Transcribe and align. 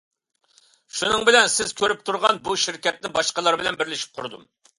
شۇنىڭ 0.99 1.25
بىلەن 1.29 1.51
سىز 1.57 1.73
كۆرۈپ 1.81 2.01
تۇرغان 2.09 2.41
بۇ 2.49 2.57
شىركەتنى 2.63 3.13
باشقىلار 3.19 3.61
بىلەن 3.63 3.79
بىرلىشىپ 3.85 4.19
قۇردۇم. 4.19 4.51